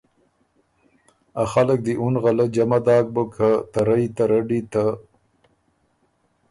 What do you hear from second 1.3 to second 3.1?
ا خلق دی اُن غَلۀ جمع داک